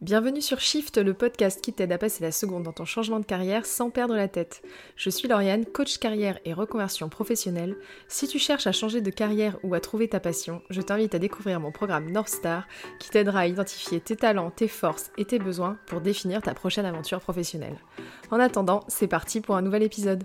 [0.00, 3.24] Bienvenue sur Shift, le podcast qui t'aide à passer la seconde dans ton changement de
[3.24, 4.62] carrière sans perdre la tête.
[4.94, 7.76] Je suis Lauriane, coach carrière et reconversion professionnelle.
[8.06, 11.18] Si tu cherches à changer de carrière ou à trouver ta passion, je t'invite à
[11.18, 12.68] découvrir mon programme North Star
[13.00, 16.86] qui t'aidera à identifier tes talents, tes forces et tes besoins pour définir ta prochaine
[16.86, 17.80] aventure professionnelle.
[18.30, 20.22] En attendant, c'est parti pour un nouvel épisode.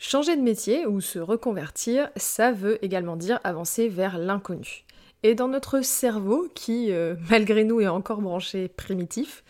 [0.00, 4.84] Changer de métier ou se reconvertir, ça veut également dire avancer vers l'inconnu.
[5.26, 9.42] Et dans notre cerveau, qui euh, malgré nous est encore branché primitif,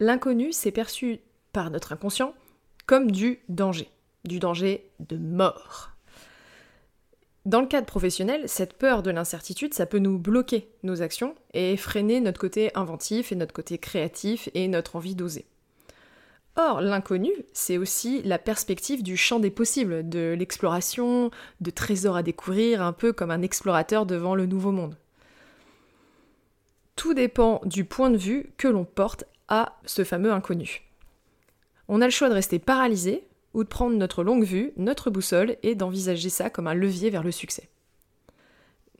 [0.00, 1.20] l'inconnu s'est perçu
[1.52, 2.34] par notre inconscient
[2.86, 3.88] comme du danger,
[4.24, 5.92] du danger de mort.
[7.46, 11.76] Dans le cadre professionnel, cette peur de l'incertitude, ça peut nous bloquer nos actions et
[11.76, 15.46] freiner notre côté inventif et notre côté créatif et notre envie d'oser.
[16.56, 21.30] Or, l'inconnu, c'est aussi la perspective du champ des possibles, de l'exploration,
[21.60, 24.96] de trésors à découvrir, un peu comme un explorateur devant le nouveau monde.
[27.02, 30.82] Tout dépend du point de vue que l'on porte à ce fameux inconnu.
[31.88, 35.56] On a le choix de rester paralysé ou de prendre notre longue vue, notre boussole
[35.64, 37.68] et d'envisager ça comme un levier vers le succès.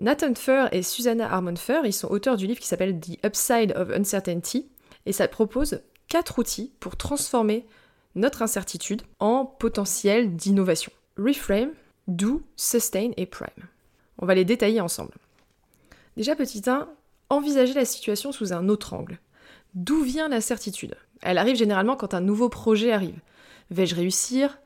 [0.01, 3.73] Nathan Furr et Susanna Harmon Furr, ils sont auteurs du livre qui s'appelle The Upside
[3.77, 4.69] of Uncertainty
[5.07, 7.67] et ça propose quatre outils pour transformer
[8.17, 10.91] notre incertitude en potentiel d'innovation.
[11.17, 11.71] Reframe,
[12.09, 13.69] Do, Sustain et Prime.
[14.19, 15.15] On va les détailler ensemble.
[16.17, 16.89] Déjà petit 1,
[17.33, 19.19] envisager la situation sous un autre angle.
[19.75, 23.19] D'où vient l'incertitude Elle arrive généralement quand un nouveau projet arrive.
[23.71, 24.59] Vais-je réussir?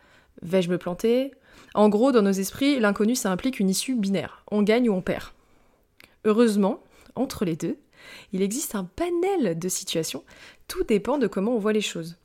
[0.42, 1.32] Vais-je me planter?
[1.74, 4.42] En gros, dans nos esprits, l'inconnu, ça implique une issue binaire.
[4.50, 5.26] On gagne ou on perd.
[6.24, 6.82] Heureusement,
[7.14, 7.78] entre les deux,
[8.32, 10.24] il existe un panel de situations.
[10.66, 12.16] Tout dépend de comment on voit les choses.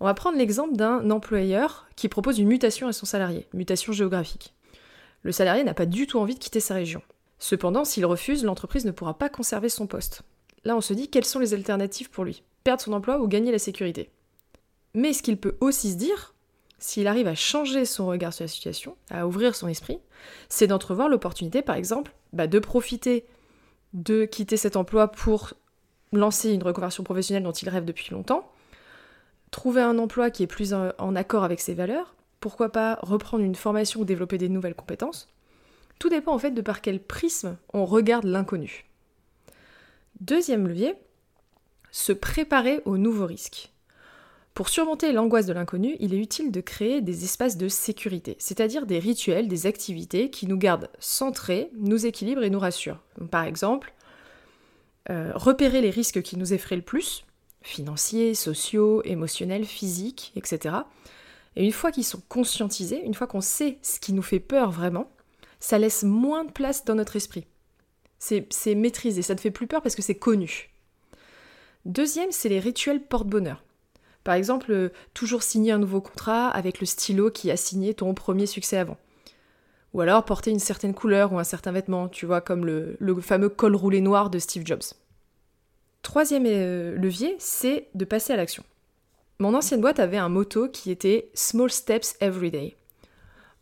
[0.00, 4.52] On va prendre l'exemple d'un employeur qui propose une mutation à son salarié, mutation géographique.
[5.22, 7.02] Le salarié n'a pas du tout envie de quitter sa région.
[7.40, 10.22] Cependant, s'il refuse, l'entreprise ne pourra pas conserver son poste.
[10.64, 12.44] Là, on se dit quelles sont les alternatives pour lui?
[12.62, 14.10] Perdre son emploi ou gagner la sécurité?
[14.94, 16.34] Mais ce qu'il peut aussi se dire,
[16.78, 19.98] s'il arrive à changer son regard sur la situation, à ouvrir son esprit,
[20.50, 23.24] c'est d'entrevoir l'opportunité, par exemple, bah, de profiter
[23.94, 25.54] de quitter cet emploi pour
[26.12, 28.52] lancer une reconversion professionnelle dont il rêve depuis longtemps,
[29.50, 33.54] trouver un emploi qui est plus en accord avec ses valeurs, pourquoi pas reprendre une
[33.54, 35.32] formation ou développer des nouvelles compétences,
[36.00, 38.86] tout dépend en fait de par quel prisme on regarde l'inconnu.
[40.20, 40.94] Deuxième levier,
[41.92, 43.70] se préparer aux nouveaux risques.
[44.54, 48.86] Pour surmonter l'angoisse de l'inconnu, il est utile de créer des espaces de sécurité, c'est-à-dire
[48.86, 53.00] des rituels, des activités qui nous gardent centrés, nous équilibrent et nous rassurent.
[53.30, 53.92] par exemple,
[55.10, 57.24] euh, repérer les risques qui nous effraient le plus,
[57.62, 60.76] financiers, sociaux, émotionnels, physiques, etc.
[61.56, 64.70] Et une fois qu'ils sont conscientisés, une fois qu'on sait ce qui nous fait peur
[64.70, 65.10] vraiment,
[65.60, 67.46] ça laisse moins de place dans notre esprit.
[68.18, 70.70] C'est maîtrisé, ça ne fait plus peur parce que c'est connu.
[71.86, 73.62] Deuxième, c'est les rituels porte-bonheur.
[74.24, 78.12] Par exemple, euh, toujours signer un nouveau contrat avec le stylo qui a signé ton
[78.12, 78.98] premier succès avant.
[79.94, 83.48] Ou alors porter une certaine couleur ou un certain vêtement, tu vois, comme le, fameux
[83.48, 84.82] col roulé noir de Steve Jobs.
[86.02, 88.62] Troisième euh, levier, c'est de passer à l'action.
[89.38, 92.76] Mon ancienne boîte avait un motto qui était Small Steps Every Day.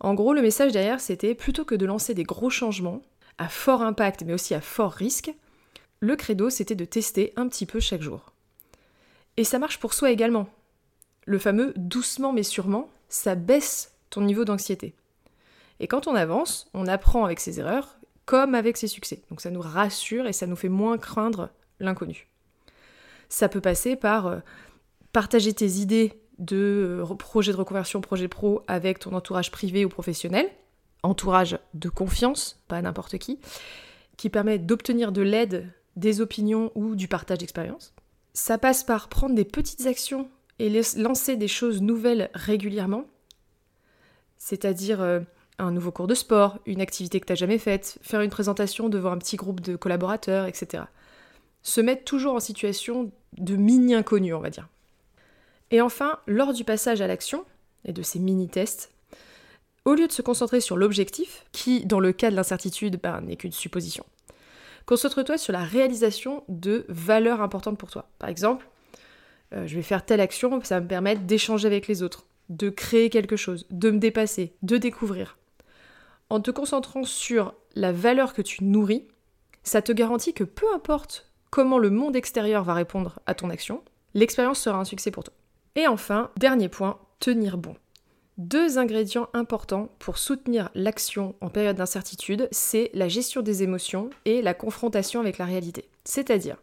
[0.00, 3.02] En gros, le message derrière, c'était plutôt que de lancer des gros changements,
[3.38, 5.32] à fort impact mais aussi à fort risque,
[6.00, 8.32] le credo, c'était de tester un petit peu chaque jour.
[9.36, 10.48] Et ça marche pour soi également.
[11.26, 14.94] Le fameux doucement mais sûrement, ça baisse ton niveau d'anxiété.
[15.80, 19.22] Et quand on avance, on apprend avec ses erreurs comme avec ses succès.
[19.30, 21.50] Donc ça nous rassure et ça nous fait moins craindre
[21.80, 22.28] l'inconnu.
[23.28, 24.38] Ça peut passer par euh,
[25.12, 29.88] partager tes idées de euh, projet de reconversion, projet pro avec ton entourage privé ou
[29.88, 30.48] professionnel,
[31.02, 33.38] entourage de confiance, pas n'importe qui,
[34.16, 37.92] qui permet d'obtenir de l'aide, des opinions ou du partage d'expérience.
[38.32, 40.28] Ça passe par prendre des petites actions
[40.58, 43.04] et lancer des choses nouvelles régulièrement,
[44.38, 45.20] c'est-à-dire euh,
[45.58, 48.88] un nouveau cours de sport, une activité que tu n'as jamais faite, faire une présentation
[48.88, 50.84] devant un petit groupe de collaborateurs, etc.
[51.62, 54.68] Se mettre toujours en situation de mini-inconnu, on va dire.
[55.70, 57.44] Et enfin, lors du passage à l'action,
[57.84, 58.90] et de ces mini-tests,
[59.84, 63.36] au lieu de se concentrer sur l'objectif, qui, dans le cas de l'incertitude, ben, n'est
[63.36, 64.04] qu'une supposition,
[64.86, 68.08] concentre-toi sur la réalisation de valeurs importantes pour toi.
[68.18, 68.66] Par exemple,
[69.54, 72.70] euh, je vais faire telle action, ça va me permettre d'échanger avec les autres, de
[72.70, 75.38] créer quelque chose, de me dépasser, de découvrir.
[76.30, 79.06] En te concentrant sur la valeur que tu nourris,
[79.62, 83.82] ça te garantit que peu importe comment le monde extérieur va répondre à ton action,
[84.14, 85.34] l'expérience sera un succès pour toi.
[85.78, 87.76] Et enfin, dernier point, tenir bon.
[88.36, 94.42] Deux ingrédients importants pour soutenir l'action en période d'incertitude, c'est la gestion des émotions et
[94.42, 95.88] la confrontation avec la réalité.
[96.02, 96.56] C'est-à-dire,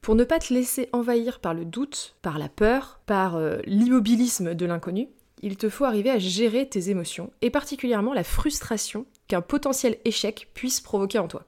[0.00, 4.54] Pour ne pas te laisser envahir par le doute, par la peur, par euh, l'immobilisme
[4.54, 5.08] de l'inconnu,
[5.42, 10.50] il te faut arriver à gérer tes émotions, et particulièrement la frustration qu'un potentiel échec
[10.54, 11.46] puisse provoquer en toi.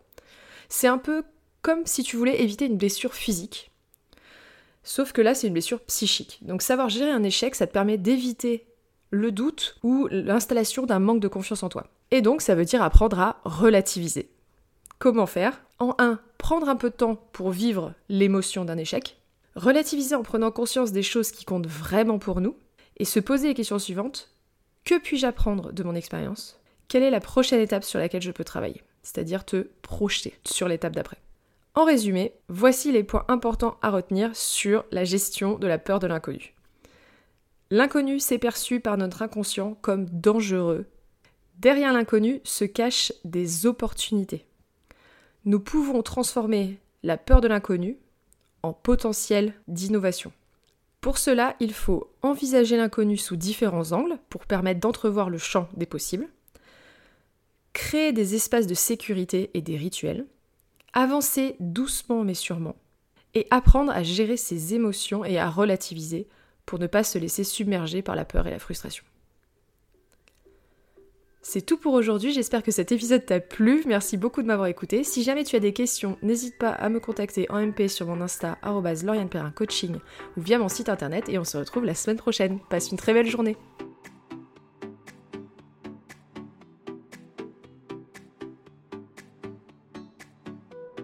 [0.68, 1.22] C'est un peu
[1.62, 3.71] comme si tu voulais éviter une blessure physique,
[4.82, 6.38] sauf que là c'est une blessure psychique.
[6.42, 8.66] Donc savoir gérer un échec, ça te permet d'éviter
[9.10, 11.86] le doute ou l'installation d'un manque de confiance en toi.
[12.10, 14.30] Et donc ça veut dire apprendre à relativiser.
[14.98, 15.62] Comment faire?
[15.78, 19.18] En 1, prendre un peu de temps pour vivre l'émotion d'un échec.
[19.56, 22.56] Relativiser en prenant conscience des choses qui comptent vraiment pour nous.
[22.98, 24.30] Et se poser les questions suivantes.
[24.84, 26.60] Que puis-je apprendre de mon expérience?
[26.88, 28.82] Quelle est la prochaine étape sur laquelle je peux travailler?
[29.02, 31.18] C'est-à-dire te projeter sur l'étape d'après.
[31.74, 36.06] En résumé, voici les points importants à retenir sur la gestion de la peur de
[36.06, 36.54] l'inconnu.
[37.70, 40.84] L'inconnu s'est perçu par notre inconscient comme dangereux.
[41.58, 44.44] Derrière l'inconnu se cachent des opportunités.
[45.46, 47.96] Nous pouvons transformer la peur de l'inconnu
[48.62, 50.32] en potentiel d'innovation.
[51.00, 55.86] Pour cela, il faut envisager l'inconnu sous différents angles pour permettre d'entrevoir le champ des
[55.86, 56.28] possibles,
[57.72, 60.26] créer des espaces de sécurité et des rituels,
[60.92, 62.76] avancer doucement mais sûrement,
[63.34, 66.28] et apprendre à gérer ses émotions et à relativiser
[66.66, 69.04] pour ne pas se laisser submerger par la peur et la frustration.
[71.44, 75.02] C'est tout pour aujourd'hui, j'espère que cet épisode t'a plu, merci beaucoup de m'avoir écouté.
[75.02, 78.20] Si jamais tu as des questions, n'hésite pas à me contacter en MP sur mon
[78.20, 78.58] Insta,
[79.56, 79.96] Coaching,
[80.36, 82.60] ou via mon site internet, et on se retrouve la semaine prochaine.
[82.70, 83.56] Passe une très belle journée